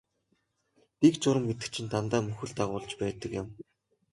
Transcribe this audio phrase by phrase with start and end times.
[0.99, 3.47] Дэг журам гэдэг чинь дандаа мөхөл дагуулж байдаг юм.